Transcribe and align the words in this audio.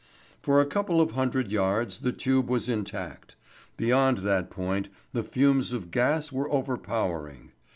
For 0.41 0.59
a 0.59 0.65
couple 0.65 0.99
of 0.99 1.11
hundred 1.11 1.51
yards 1.51 1.99
the 1.99 2.11
tube 2.11 2.49
was 2.49 2.67
intact; 2.67 3.35
beyond 3.77 4.17
that 4.25 4.49
point 4.49 4.89
the 5.13 5.21
fumes 5.21 5.73
of 5.73 5.91
gas 5.91 6.31
were 6.31 6.51
overpowering. 6.51 7.51